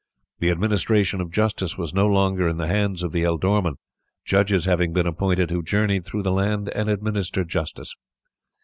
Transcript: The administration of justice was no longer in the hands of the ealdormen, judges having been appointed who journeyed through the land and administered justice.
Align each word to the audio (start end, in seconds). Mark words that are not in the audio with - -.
The 0.39 0.49
administration 0.49 1.21
of 1.21 1.29
justice 1.29 1.77
was 1.77 1.93
no 1.93 2.07
longer 2.07 2.47
in 2.47 2.57
the 2.57 2.65
hands 2.65 3.03
of 3.03 3.11
the 3.11 3.21
ealdormen, 3.21 3.75
judges 4.25 4.65
having 4.65 4.93
been 4.93 5.05
appointed 5.05 5.51
who 5.51 5.61
journeyed 5.61 6.05
through 6.07 6.23
the 6.23 6.31
land 6.31 6.69
and 6.69 6.89
administered 6.89 7.49
justice. 7.49 7.93